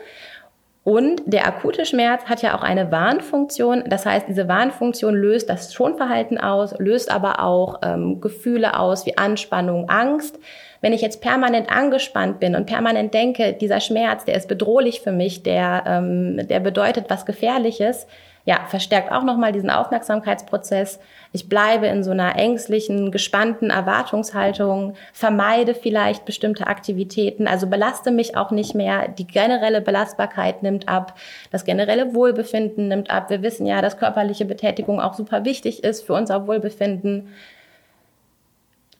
Und 0.82 1.22
der 1.26 1.46
akute 1.46 1.84
Schmerz 1.84 2.24
hat 2.24 2.40
ja 2.40 2.56
auch 2.56 2.62
eine 2.62 2.90
Warnfunktion. 2.90 3.84
Das 3.86 4.06
heißt, 4.06 4.26
diese 4.28 4.48
Warnfunktion 4.48 5.14
löst 5.14 5.50
das 5.50 5.74
Schonverhalten 5.74 6.38
aus, 6.38 6.74
löst 6.78 7.10
aber 7.10 7.44
auch 7.44 7.80
ähm, 7.82 8.20
Gefühle 8.20 8.78
aus 8.78 9.04
wie 9.04 9.18
Anspannung, 9.18 9.90
Angst. 9.90 10.38
Wenn 10.80 10.94
ich 10.94 11.02
jetzt 11.02 11.20
permanent 11.20 11.70
angespannt 11.70 12.40
bin 12.40 12.56
und 12.56 12.64
permanent 12.64 13.12
denke, 13.12 13.52
dieser 13.52 13.80
Schmerz, 13.80 14.24
der 14.24 14.36
ist 14.36 14.48
bedrohlich 14.48 15.02
für 15.02 15.12
mich, 15.12 15.42
der, 15.42 15.84
ähm, 15.86 16.48
der 16.48 16.60
bedeutet 16.60 17.10
was 17.10 17.26
Gefährliches, 17.26 18.06
ja, 18.44 18.60
verstärkt 18.68 19.12
auch 19.12 19.22
nochmal 19.22 19.52
diesen 19.52 19.70
Aufmerksamkeitsprozess. 19.70 20.98
Ich 21.32 21.48
bleibe 21.48 21.86
in 21.86 22.02
so 22.02 22.10
einer 22.10 22.36
ängstlichen, 22.36 23.10
gespannten 23.10 23.70
Erwartungshaltung, 23.70 24.94
vermeide 25.12 25.74
vielleicht 25.74 26.24
bestimmte 26.24 26.66
Aktivitäten, 26.66 27.46
also 27.46 27.66
belaste 27.66 28.10
mich 28.10 28.36
auch 28.36 28.50
nicht 28.50 28.74
mehr. 28.74 29.08
Die 29.08 29.26
generelle 29.26 29.80
Belastbarkeit 29.80 30.62
nimmt 30.62 30.88
ab, 30.88 31.18
das 31.50 31.64
generelle 31.64 32.14
Wohlbefinden 32.14 32.88
nimmt 32.88 33.10
ab. 33.10 33.30
Wir 33.30 33.42
wissen 33.42 33.66
ja, 33.66 33.82
dass 33.82 33.98
körperliche 33.98 34.46
Betätigung 34.46 35.00
auch 35.00 35.14
super 35.14 35.44
wichtig 35.44 35.84
ist 35.84 36.06
für 36.06 36.14
unser 36.14 36.46
Wohlbefinden. 36.46 37.28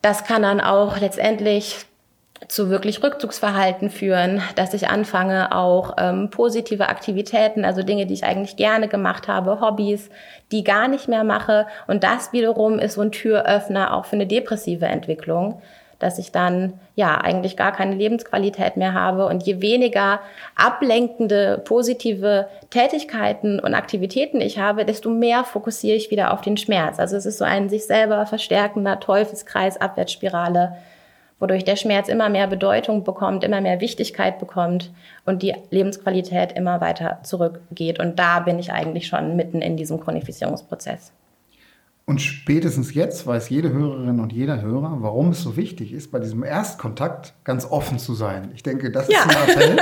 Das 0.03 0.25
kann 0.25 0.43
dann 0.43 0.61
auch 0.61 0.99
letztendlich 0.99 1.87
zu 2.49 2.71
wirklich 2.71 3.03
Rückzugsverhalten 3.03 3.91
führen, 3.91 4.43
dass 4.57 4.75
ich 4.75 4.89
anfange, 4.89 5.55
auch 5.55 5.95
ähm, 5.99 6.31
positive 6.31 6.89
Aktivitäten, 6.89 7.65
also 7.65 7.83
Dinge, 7.83 8.07
die 8.07 8.15
ich 8.15 8.25
eigentlich 8.25 8.57
gerne 8.57 8.89
gemacht 8.89 9.29
habe, 9.29 9.61
Hobbys, 9.61 10.09
die 10.51 10.65
gar 10.65 10.89
nicht 10.89 11.07
mehr 11.07 11.25
mache. 11.25 11.67
Und 11.87 12.03
das 12.03 12.33
wiederum 12.33 12.79
ist 12.79 12.95
so 12.95 13.03
ein 13.03 13.13
Türöffner 13.13 13.95
auch 13.95 14.07
für 14.07 14.17
eine 14.17 14.27
depressive 14.27 14.87
Entwicklung, 14.87 15.61
dass 15.99 16.19
ich 16.19 16.33
dann 16.33 16.73
ja 16.97 17.19
eigentlich 17.19 17.59
gar 17.59 17.73
keine 17.73 17.95
Lebensqualität 17.95 18.79
mehr 18.79 18.95
habe. 18.95 19.27
Und 19.27 19.43
je 19.43 19.61
weniger 19.61 20.21
ablenkende, 20.57 21.61
positive 21.63 22.49
Tätigkeiten 22.71 23.61
und 23.61 23.75
Aktivitäten 23.75 24.41
ich 24.41 24.59
habe, 24.59 24.87
desto 24.87 25.11
mehr 25.11 25.45
fokussiere 25.45 25.97
ich 25.97 26.11
wieder 26.11 26.33
auf 26.33 26.41
den 26.41 26.57
Schmerz. 26.57 26.99
Also 26.99 27.17
es 27.17 27.27
ist 27.27 27.37
so 27.37 27.45
ein 27.45 27.69
sich 27.69 27.87
selber 27.87 28.25
verstärkender 28.25 28.99
Teufelskreis, 28.99 29.79
Abwärtsspirale 29.79 30.79
wodurch 31.41 31.65
der 31.65 31.77
Schmerz 31.77 32.09
immer 32.09 32.29
mehr 32.29 32.47
Bedeutung 32.47 33.03
bekommt, 33.03 33.43
immer 33.43 33.61
mehr 33.61 33.81
Wichtigkeit 33.81 34.39
bekommt 34.39 34.93
und 35.25 35.43
die 35.43 35.55
Lebensqualität 35.71 36.53
immer 36.53 36.81
weiter 36.81 37.19
zurückgeht. 37.25 37.99
Und 37.99 38.19
da 38.19 38.41
bin 38.41 38.59
ich 38.59 38.73
eigentlich 38.73 39.09
schon 39.09 39.35
mitten 39.35 39.63
in 39.63 39.77
diesem 39.77 39.99
Chronifizierungsprozess. 39.99 41.13
Und 42.05 42.21
spätestens 42.21 42.93
jetzt 42.95 43.27
weiß 43.27 43.51
jede 43.51 43.73
Hörerin 43.73 44.21
und 44.21 44.33
jeder 44.33 44.61
Hörer, 44.61 44.97
warum 45.01 45.31
es 45.31 45.43
so 45.43 45.57
wichtig 45.57 45.93
ist, 45.93 46.11
bei 46.11 46.19
diesem 46.19 46.43
Erstkontakt 46.43 47.35
ganz 47.45 47.65
offen 47.65 47.99
zu 47.99 48.15
sein. 48.15 48.51
Ich 48.55 48.63
denke, 48.63 48.91
das 48.91 49.09
ist 49.09 49.15
ja. 49.15 49.23
ein 49.23 49.49
Appell, 49.49 49.77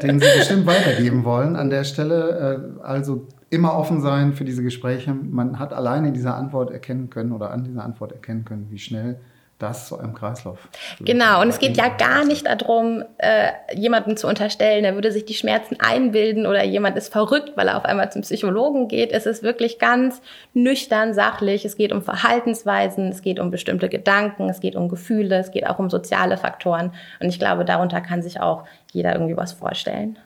den 0.02 0.18
Sie 0.18 0.26
bestimmt 0.38 0.66
weitergeben 0.66 1.24
wollen 1.24 1.56
an 1.56 1.68
der 1.68 1.84
Stelle. 1.84 2.78
Äh, 2.80 2.82
also 2.82 3.26
immer 3.50 3.76
offen 3.76 4.00
sein 4.00 4.32
für 4.32 4.44
diese 4.44 4.62
Gespräche. 4.62 5.12
Man 5.12 5.58
hat 5.58 5.72
alleine 5.74 6.08
in 6.08 6.14
dieser 6.14 6.36
Antwort 6.36 6.70
erkennen 6.70 7.10
können 7.10 7.32
oder 7.32 7.50
an 7.50 7.64
dieser 7.64 7.84
Antwort 7.84 8.12
erkennen 8.12 8.44
können, 8.44 8.68
wie 8.70 8.78
schnell 8.78 9.20
das 9.60 9.86
zu 9.86 9.98
einem 9.98 10.14
Kreislauf. 10.14 10.68
Genau, 11.00 11.40
und 11.40 11.48
es 11.48 11.58
geht 11.58 11.76
ja 11.76 11.88
gar 11.88 12.24
nicht 12.24 12.46
darum, 12.46 13.04
äh, 13.18 13.50
jemandem 13.74 14.16
zu 14.16 14.26
unterstellen, 14.26 14.84
er 14.84 14.94
würde 14.94 15.12
sich 15.12 15.24
die 15.24 15.34
Schmerzen 15.34 15.76
einbilden 15.78 16.46
oder 16.46 16.64
jemand 16.64 16.96
ist 16.96 17.12
verrückt, 17.12 17.52
weil 17.56 17.68
er 17.68 17.76
auf 17.76 17.84
einmal 17.84 18.10
zum 18.10 18.22
Psychologen 18.22 18.88
geht. 18.88 19.12
Es 19.12 19.26
ist 19.26 19.42
wirklich 19.42 19.78
ganz 19.78 20.20
nüchtern, 20.54 21.14
sachlich. 21.14 21.64
Es 21.64 21.76
geht 21.76 21.92
um 21.92 22.02
Verhaltensweisen, 22.02 23.08
es 23.08 23.22
geht 23.22 23.38
um 23.38 23.50
bestimmte 23.50 23.88
Gedanken, 23.88 24.48
es 24.48 24.60
geht 24.60 24.76
um 24.76 24.88
Gefühle, 24.88 25.38
es 25.38 25.50
geht 25.50 25.66
auch 25.66 25.78
um 25.78 25.90
soziale 25.90 26.36
Faktoren. 26.36 26.92
Und 27.20 27.28
ich 27.28 27.38
glaube, 27.38 27.64
darunter 27.64 28.00
kann 28.00 28.22
sich 28.22 28.40
auch 28.40 28.64
jeder 28.92 29.12
irgendwie 29.12 29.36
was 29.36 29.52
vorstellen. 29.52 30.18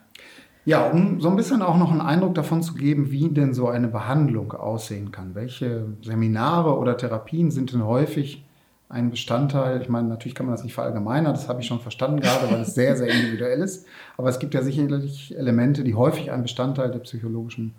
Ja, 0.65 0.89
um 0.89 1.21
so 1.21 1.29
ein 1.29 1.35
bisschen 1.35 1.61
auch 1.61 1.77
noch 1.77 1.91
einen 1.91 2.01
Eindruck 2.01 2.33
davon 2.33 2.63
zu 2.63 2.73
geben, 2.73 3.11
wie 3.11 3.29
denn 3.29 3.53
so 3.53 3.67
eine 3.67 3.87
Behandlung 3.87 4.51
aussehen 4.53 5.11
kann. 5.11 5.35
Welche 5.35 5.85
Seminare 6.01 6.75
oder 6.79 6.97
Therapien 6.97 7.51
sind 7.51 7.71
denn 7.71 7.85
häufig 7.85 8.43
ein 8.89 9.09
Bestandteil. 9.09 9.81
Ich 9.81 9.89
meine, 9.89 10.07
natürlich 10.07 10.35
kann 10.35 10.45
man 10.45 10.53
das 10.53 10.63
nicht 10.63 10.73
verallgemeinern, 10.73 11.33
das 11.33 11.49
habe 11.49 11.61
ich 11.61 11.67
schon 11.67 11.79
verstanden 11.79 12.19
gerade, 12.19 12.51
weil 12.51 12.61
es 12.61 12.75
sehr, 12.75 12.95
sehr 12.95 13.07
individuell 13.07 13.61
ist. 13.61 13.87
Aber 14.17 14.29
es 14.29 14.39
gibt 14.39 14.53
ja 14.53 14.61
sicherlich 14.61 15.35
Elemente, 15.35 15.83
die 15.83 15.95
häufig 15.95 16.31
ein 16.31 16.43
Bestandteil 16.43 16.91
der 16.91 16.99
psychologischen 16.99 17.73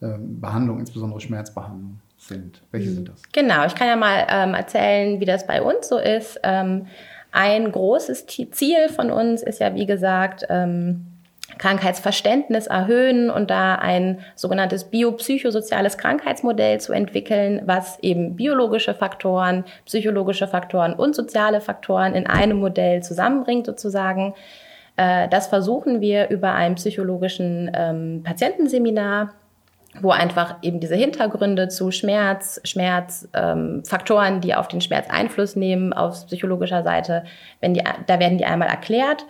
äh, 0.00 0.18
Behandlung, 0.18 0.78
insbesondere 0.78 1.20
Schmerzbehandlung, 1.20 1.98
sind. 2.16 2.62
Welche 2.70 2.90
sind 2.90 3.08
das? 3.08 3.22
Genau, 3.32 3.66
ich 3.66 3.74
kann 3.74 3.88
ja 3.88 3.96
mal 3.96 4.26
ähm, 4.28 4.54
erzählen, 4.54 5.20
wie 5.20 5.24
das 5.24 5.46
bei 5.46 5.60
uns 5.60 5.88
so 5.88 5.98
ist. 5.98 6.38
Ähm, 6.44 6.86
ein 7.32 7.72
großes 7.72 8.26
Ziel 8.26 8.88
von 8.88 9.10
uns 9.10 9.42
ist 9.42 9.58
ja, 9.58 9.74
wie 9.74 9.86
gesagt, 9.86 10.46
ähm, 10.48 11.06
Krankheitsverständnis 11.58 12.66
erhöhen 12.66 13.30
und 13.30 13.50
da 13.50 13.76
ein 13.76 14.20
sogenanntes 14.34 14.84
biopsychosoziales 14.84 15.98
Krankheitsmodell 15.98 16.80
zu 16.80 16.92
entwickeln, 16.92 17.62
was 17.64 17.98
eben 18.00 18.36
biologische 18.36 18.94
Faktoren, 18.94 19.64
psychologische 19.86 20.48
Faktoren 20.48 20.94
und 20.94 21.14
soziale 21.14 21.60
Faktoren 21.60 22.14
in 22.14 22.26
einem 22.26 22.58
Modell 22.58 23.02
zusammenbringt 23.02 23.66
sozusagen. 23.66 24.34
Äh, 24.96 25.28
das 25.28 25.46
versuchen 25.46 26.00
wir 26.00 26.30
über 26.30 26.52
ein 26.52 26.74
psychologischen 26.74 27.70
ähm, 27.74 28.22
Patientenseminar 28.22 29.34
wo 30.00 30.10
einfach 30.10 30.56
eben 30.62 30.80
diese 30.80 30.94
Hintergründe 30.94 31.68
zu 31.68 31.90
Schmerz, 31.90 32.60
Schmerzfaktoren, 32.64 34.34
ähm, 34.34 34.40
die 34.40 34.54
auf 34.54 34.68
den 34.68 34.80
Schmerz 34.80 35.08
Einfluss 35.10 35.54
nehmen, 35.54 35.92
auf 35.92 36.26
psychologischer 36.26 36.82
Seite, 36.82 37.24
wenn 37.60 37.74
die, 37.74 37.82
da 38.06 38.18
werden 38.18 38.38
die 38.38 38.46
einmal 38.46 38.68
erklärt. 38.68 39.26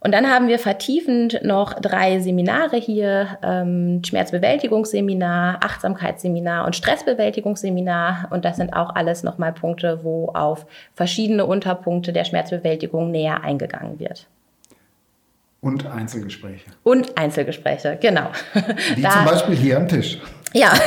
Und 0.00 0.12
dann 0.12 0.30
haben 0.30 0.46
wir 0.46 0.60
vertiefend 0.60 1.40
noch 1.42 1.74
drei 1.74 2.20
Seminare 2.20 2.76
hier, 2.76 3.38
ähm, 3.42 4.00
Schmerzbewältigungsseminar, 4.04 5.58
Achtsamkeitsseminar 5.60 6.66
und 6.66 6.76
Stressbewältigungsseminar. 6.76 8.28
Und 8.30 8.44
das 8.44 8.56
sind 8.56 8.74
auch 8.74 8.94
alles 8.94 9.24
nochmal 9.24 9.52
Punkte, 9.52 10.04
wo 10.04 10.28
auf 10.28 10.66
verschiedene 10.94 11.46
Unterpunkte 11.46 12.12
der 12.12 12.24
Schmerzbewältigung 12.24 13.10
näher 13.10 13.42
eingegangen 13.42 13.98
wird. 13.98 14.28
Und 15.60 15.86
Einzelgespräche. 15.86 16.70
Und 16.84 17.18
Einzelgespräche, 17.18 17.98
genau. 18.00 18.30
Wie 18.94 19.02
da, 19.02 19.10
zum 19.10 19.24
Beispiel 19.24 19.56
hier 19.56 19.76
am 19.78 19.88
Tisch. 19.88 20.20
Ja. 20.52 20.72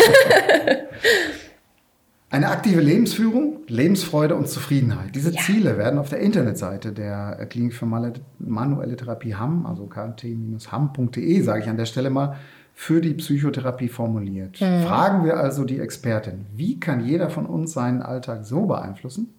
Eine 2.32 2.48
aktive 2.50 2.80
Lebensführung, 2.80 3.60
Lebensfreude 3.68 4.36
und 4.36 4.48
Zufriedenheit. 4.48 5.14
Diese 5.16 5.34
ja. 5.34 5.42
Ziele 5.42 5.78
werden 5.78 6.00
auf 6.00 6.08
der 6.08 6.20
Internetseite 6.20 6.94
der 6.94 7.46
Klinik 7.50 7.74
für 7.74 7.86
manuelle 7.86 8.96
Therapie 8.96 9.36
Hamm, 9.36 9.66
also 9.66 9.86
kmt-hamm.de, 9.86 11.42
sage 11.42 11.64
ich 11.64 11.70
an 11.70 11.76
der 11.76 11.86
Stelle 11.86 12.10
mal, 12.10 12.38
für 12.74 13.02
die 13.02 13.16
Psychotherapie 13.16 13.90
formuliert. 13.90 14.62
Mhm. 14.62 14.84
Fragen 14.84 15.26
wir 15.26 15.38
also 15.38 15.66
die 15.66 15.80
Expertin, 15.80 16.46
wie 16.56 16.80
kann 16.80 17.06
jeder 17.06 17.30
von 17.30 17.46
uns 17.46 17.74
seinen 17.74 18.02
Alltag 18.02 18.46
so 18.46 18.66
beeinflussen, 18.66 19.34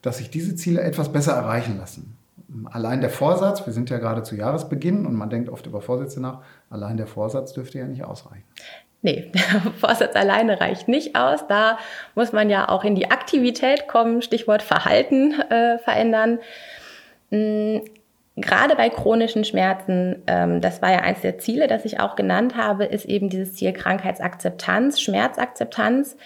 dass 0.00 0.18
sich 0.18 0.30
diese 0.30 0.54
Ziele 0.54 0.80
etwas 0.80 1.10
besser 1.10 1.32
erreichen 1.32 1.76
lassen? 1.76 2.16
Allein 2.66 3.00
der 3.00 3.10
Vorsatz, 3.10 3.66
wir 3.66 3.72
sind 3.72 3.90
ja 3.90 3.98
gerade 3.98 4.22
zu 4.22 4.36
Jahresbeginn 4.36 5.06
und 5.06 5.14
man 5.16 5.28
denkt 5.28 5.50
oft 5.50 5.66
über 5.66 5.80
Vorsätze 5.80 6.20
nach, 6.20 6.40
allein 6.70 6.96
der 6.96 7.08
Vorsatz 7.08 7.52
dürfte 7.52 7.80
ja 7.80 7.86
nicht 7.86 8.04
ausreichen. 8.04 8.44
Nee, 9.00 9.30
Vorsatz 9.78 10.16
alleine 10.16 10.60
reicht 10.60 10.88
nicht 10.88 11.14
aus. 11.16 11.46
Da 11.46 11.78
muss 12.14 12.32
man 12.32 12.50
ja 12.50 12.68
auch 12.68 12.84
in 12.84 12.94
die 12.94 13.10
Aktivität 13.10 13.86
kommen, 13.86 14.22
Stichwort 14.22 14.62
Verhalten 14.62 15.40
äh, 15.50 15.78
verändern. 15.78 16.40
Mhm. 17.30 17.82
Gerade 18.40 18.76
bei 18.76 18.88
chronischen 18.88 19.42
Schmerzen, 19.42 20.22
ähm, 20.28 20.60
das 20.60 20.80
war 20.80 20.92
ja 20.92 21.00
eins 21.00 21.22
der 21.22 21.38
Ziele, 21.38 21.66
das 21.66 21.84
ich 21.84 21.98
auch 21.98 22.14
genannt 22.14 22.56
habe, 22.56 22.84
ist 22.84 23.04
eben 23.04 23.28
dieses 23.28 23.54
Ziel 23.54 23.72
Krankheitsakzeptanz, 23.72 25.00
Schmerzakzeptanz. 25.00 26.16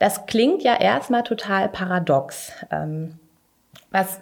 Das 0.00 0.26
klingt 0.26 0.64
ja 0.64 0.74
erstmal 0.80 1.22
total 1.22 1.68
paradox. 1.68 2.52
Ähm, 2.72 3.14
was 3.92 4.20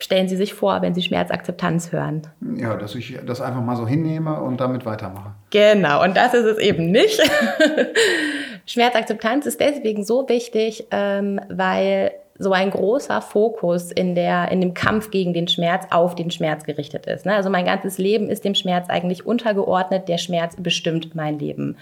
stellen 0.00 0.28
Sie 0.28 0.36
sich 0.36 0.54
vor, 0.54 0.82
wenn 0.82 0.94
Sie 0.94 1.02
Schmerzakzeptanz 1.02 1.92
hören? 1.92 2.22
Ja, 2.56 2.76
dass 2.76 2.96
ich 2.96 3.16
das 3.24 3.40
einfach 3.40 3.62
mal 3.62 3.76
so 3.76 3.86
hinnehme 3.86 4.40
und 4.40 4.60
damit 4.60 4.84
weitermache. 4.84 5.34
Genau, 5.52 6.02
und 6.02 6.16
das 6.16 6.32
ist 6.32 6.46
es 6.46 6.58
eben 6.58 6.90
nicht. 6.90 7.20
Schmerzakzeptanz 8.66 9.44
ist 9.44 9.60
deswegen 9.60 10.02
so 10.02 10.26
wichtig, 10.28 10.86
ähm, 10.90 11.40
weil 11.50 12.12
so 12.38 12.52
ein 12.52 12.70
großer 12.70 13.20
Fokus 13.20 13.92
in, 13.92 14.14
der, 14.14 14.50
in 14.50 14.62
dem 14.62 14.72
Kampf 14.72 15.10
gegen 15.10 15.34
den 15.34 15.48
Schmerz 15.48 15.86
auf 15.90 16.14
den 16.14 16.30
Schmerz 16.30 16.64
gerichtet 16.64 17.06
ist. 17.06 17.26
Ne? 17.26 17.34
Also 17.34 17.50
mein 17.50 17.66
ganzes 17.66 17.98
Leben 17.98 18.30
ist 18.30 18.46
dem 18.46 18.54
Schmerz 18.54 18.88
eigentlich 18.88 19.26
untergeordnet. 19.26 20.08
Der 20.08 20.16
Schmerz 20.16 20.56
bestimmt 20.58 21.14
mein 21.14 21.38
Leben 21.38 21.76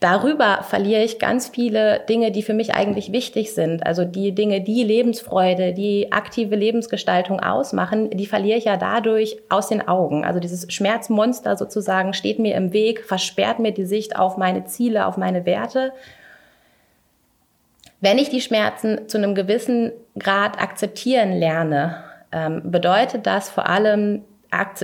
darüber 0.00 0.62
verliere 0.62 1.02
ich 1.02 1.18
ganz 1.18 1.48
viele 1.48 2.00
Dinge, 2.08 2.30
die 2.30 2.42
für 2.42 2.54
mich 2.54 2.74
eigentlich 2.74 3.12
wichtig 3.12 3.54
sind. 3.54 3.86
Also 3.86 4.04
die 4.04 4.34
Dinge, 4.34 4.60
die 4.60 4.82
Lebensfreude, 4.82 5.72
die 5.72 6.12
aktive 6.12 6.56
Lebensgestaltung 6.56 7.40
ausmachen, 7.40 8.10
die 8.10 8.26
verliere 8.26 8.58
ich 8.58 8.64
ja 8.64 8.76
dadurch 8.76 9.38
aus 9.48 9.68
den 9.68 9.86
Augen. 9.86 10.24
Also 10.24 10.40
dieses 10.40 10.72
Schmerzmonster 10.72 11.56
sozusagen 11.56 12.12
steht 12.12 12.38
mir 12.38 12.54
im 12.54 12.72
Weg, 12.72 13.04
versperrt 13.04 13.58
mir 13.58 13.72
die 13.72 13.86
Sicht 13.86 14.16
auf 14.16 14.36
meine 14.36 14.64
Ziele, 14.64 15.06
auf 15.06 15.16
meine 15.16 15.46
Werte. 15.46 15.92
Wenn 18.00 18.18
ich 18.18 18.28
die 18.28 18.42
Schmerzen 18.42 19.08
zu 19.08 19.16
einem 19.16 19.34
gewissen 19.34 19.92
Grad 20.18 20.60
akzeptieren 20.60 21.32
lerne, 21.32 22.04
ähm, 22.32 22.60
bedeutet 22.70 23.26
das 23.26 23.48
vor 23.48 23.66
allem 23.66 24.22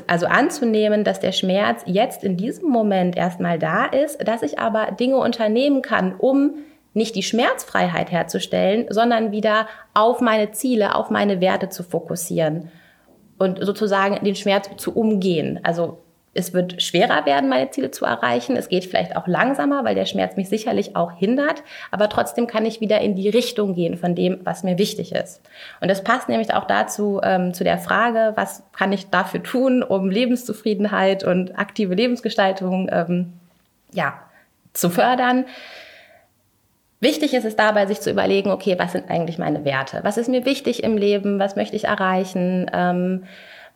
also 0.07 0.27
anzunehmen, 0.27 1.05
dass 1.05 1.21
der 1.21 1.33
Schmerz 1.33 1.83
jetzt 1.87 2.25
in 2.25 2.37
diesem 2.37 2.69
Moment 2.69 3.17
erstmal 3.17 3.59
da 3.59 3.87
ist, 3.87 4.27
dass 4.27 4.43
ich 4.43 4.59
aber 4.59 4.93
Dinge 4.93 5.17
unternehmen 5.17 5.83
kann, 5.83 6.15
um 6.17 6.55
nicht 6.93 7.15
die 7.15 7.23
Schmerzfreiheit 7.23 8.11
herzustellen, 8.11 8.87
sondern 8.91 9.33
wieder 9.33 9.69
auf 9.95 10.21
meine 10.21 10.51
Ziele, 10.51 10.95
auf 10.95 11.11
meine 11.11 11.41
Werte 11.41 11.69
zu 11.69 11.83
fokussieren 11.83 12.71
und 13.39 13.65
sozusagen 13.65 14.23
den 14.25 14.35
Schmerz 14.35 14.69
zu 14.77 14.95
umgehen. 14.95 15.61
Also 15.63 15.99
es 16.33 16.53
wird 16.53 16.81
schwerer 16.81 17.27
werden, 17.27 17.49
meine 17.49 17.71
Ziele 17.71 17.91
zu 17.91 18.05
erreichen. 18.05 18.57
Es 18.57 18.69
geht 18.69 18.85
vielleicht 18.85 19.17
auch 19.17 19.27
langsamer, 19.27 19.85
weil 19.85 19.97
der 19.97 20.05
Schmerz 20.05 20.37
mich 20.37 20.49
sicherlich 20.49 20.95
auch 20.95 21.13
hindert. 21.13 21.65
Aber 21.91 22.09
trotzdem 22.09 22.47
kann 22.47 22.65
ich 22.67 22.81
wieder 22.81 23.01
in 23.01 23.17
die 23.17 23.29
Richtung 23.29 23.75
gehen 23.75 23.97
von 23.97 24.15
dem, 24.15 24.39
was 24.45 24.63
mir 24.63 24.79
wichtig 24.79 25.13
ist. 25.13 25.41
Und 25.81 25.89
das 25.89 26.05
passt 26.05 26.29
nämlich 26.29 26.55
auch 26.55 26.67
dazu, 26.67 27.21
ähm, 27.25 27.53
zu 27.53 27.65
der 27.65 27.79
Frage, 27.79 28.33
was 28.37 28.63
kann 28.73 28.93
ich 28.93 29.11
dafür 29.11 29.43
tun, 29.43 29.83
um 29.83 30.09
Lebenszufriedenheit 30.09 31.25
und 31.25 31.59
aktive 31.59 31.95
Lebensgestaltung 31.95 32.89
ähm, 32.93 33.33
ja, 33.93 34.15
zu 34.73 34.89
fördern. 34.89 35.47
Wichtig 37.01 37.35
ist 37.35 37.45
es 37.45 37.57
dabei, 37.57 37.87
sich 37.87 38.01
zu 38.01 38.11
überlegen, 38.11 38.51
okay, 38.51 38.77
was 38.79 38.93
sind 38.93 39.11
eigentlich 39.11 39.39
meine 39.39 39.65
Werte? 39.65 40.01
Was 40.05 40.17
ist 40.17 40.29
mir 40.29 40.45
wichtig 40.45 40.85
im 40.85 40.97
Leben? 40.97 41.41
Was 41.41 41.57
möchte 41.57 41.75
ich 41.75 41.85
erreichen? 41.85 42.71
Ähm, 42.73 43.25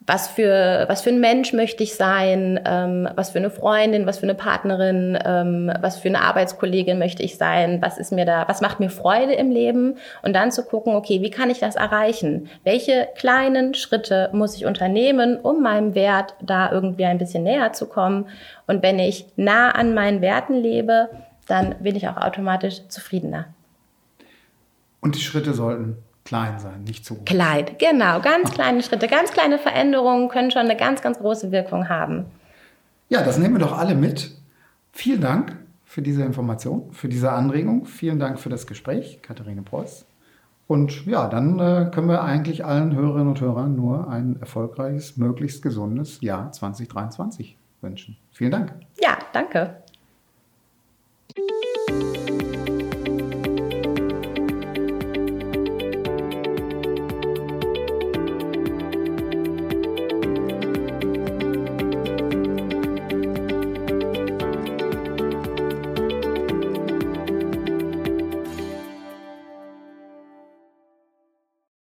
was 0.06 0.28
für, 0.28 0.84
was 0.86 1.00
für 1.00 1.10
ein 1.10 1.20
Mensch 1.20 1.54
möchte 1.54 1.82
ich 1.82 1.94
sein, 1.94 2.60
ähm, 2.66 3.08
was 3.14 3.30
für 3.30 3.38
eine 3.38 3.48
Freundin, 3.48 4.06
was 4.06 4.18
für 4.18 4.24
eine 4.24 4.34
Partnerin, 4.34 5.18
ähm, 5.24 5.72
was 5.80 5.98
für 5.98 6.08
eine 6.08 6.20
Arbeitskollegin 6.20 6.98
möchte 6.98 7.22
ich 7.22 7.38
sein, 7.38 7.80
was 7.80 7.96
ist 7.96 8.12
mir 8.12 8.26
da, 8.26 8.46
was 8.46 8.60
macht 8.60 8.80
mir 8.80 8.90
Freude 8.90 9.32
im 9.32 9.50
Leben 9.50 9.96
und 10.22 10.34
dann 10.34 10.52
zu 10.52 10.62
gucken, 10.62 10.94
okay, 10.94 11.22
wie 11.22 11.30
kann 11.30 11.48
ich 11.48 11.58
das 11.58 11.76
erreichen? 11.76 12.50
Welche 12.64 13.08
kleinen 13.16 13.72
Schritte 13.72 14.28
muss 14.32 14.56
ich 14.56 14.66
unternehmen, 14.66 15.38
um 15.40 15.62
meinem 15.62 15.94
Wert 15.94 16.34
da 16.42 16.70
irgendwie 16.70 17.06
ein 17.06 17.18
bisschen 17.18 17.44
näher 17.44 17.72
zu 17.72 17.86
kommen? 17.86 18.26
Und 18.66 18.82
wenn 18.82 18.98
ich 18.98 19.24
nah 19.36 19.70
an 19.70 19.94
meinen 19.94 20.20
Werten 20.20 20.54
lebe, 20.54 21.08
dann 21.46 21.76
bin 21.80 21.96
ich 21.96 22.08
auch 22.08 22.18
automatisch 22.18 22.86
zufriedener. 22.88 23.46
Und 25.00 25.14
die 25.14 25.20
Schritte 25.20 25.54
sollten 25.54 25.96
klein 26.24 26.58
sein, 26.58 26.84
nicht 26.84 27.04
zu 27.04 27.14
groß. 27.14 27.24
Klein, 27.24 27.66
genau. 27.78 28.20
Ganz 28.20 28.50
kleine 28.50 28.82
Schritte, 28.82 29.08
ganz 29.08 29.30
kleine 29.30 29.58
Veränderungen 29.58 30.28
können 30.28 30.50
schon 30.50 30.62
eine 30.62 30.76
ganz, 30.76 31.02
ganz 31.02 31.18
große 31.18 31.52
Wirkung 31.52 31.88
haben. 31.88 32.26
Ja, 33.08 33.22
das 33.22 33.38
nehmen 33.38 33.54
wir 33.54 33.60
doch 33.60 33.76
alle 33.76 33.94
mit. 33.94 34.30
Vielen 34.92 35.20
Dank 35.20 35.56
für 35.84 36.02
diese 36.02 36.22
Information, 36.22 36.92
für 36.92 37.08
diese 37.08 37.30
Anregung. 37.32 37.84
Vielen 37.84 38.18
Dank 38.18 38.40
für 38.40 38.48
das 38.48 38.66
Gespräch, 38.66 39.20
Katharine 39.22 39.62
Preuß. 39.62 40.06
Und 40.66 41.04
ja, 41.06 41.28
dann 41.28 41.58
äh, 41.58 41.90
können 41.92 42.08
wir 42.08 42.22
eigentlich 42.22 42.64
allen 42.64 42.94
Hörerinnen 42.94 43.28
und 43.28 43.40
Hörern 43.40 43.76
nur 43.76 44.08
ein 44.08 44.36
erfolgreiches, 44.40 45.16
möglichst 45.18 45.62
gesundes 45.62 46.20
Jahr 46.22 46.50
2023 46.52 47.58
wünschen. 47.82 48.16
Vielen 48.32 48.50
Dank. 48.50 48.72
Ja, 49.00 49.18
danke. 49.32 49.83